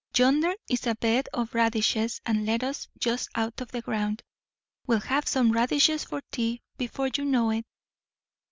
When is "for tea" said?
6.05-6.63